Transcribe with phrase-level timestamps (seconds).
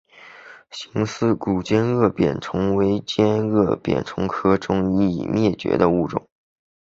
[0.71, 6.27] 似形古尖腭扁虫为尖腭扁虫科中一个已灭绝的物种。